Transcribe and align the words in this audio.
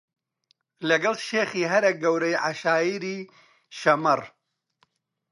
لەگەڵ 0.89 1.15
شێخی 1.27 1.69
هەرە 1.71 1.91
گەورەی 2.03 2.39
عەشایری 2.45 3.19
شەممەڕ 3.79 4.21